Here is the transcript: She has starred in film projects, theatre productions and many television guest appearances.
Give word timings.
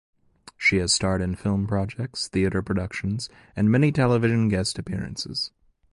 She 0.57 0.77
has 0.77 0.91
starred 0.91 1.21
in 1.21 1.35
film 1.35 1.67
projects, 1.67 2.27
theatre 2.27 2.63
productions 2.63 3.29
and 3.55 3.69
many 3.69 3.91
television 3.91 4.49
guest 4.49 4.79
appearances. 4.79 5.51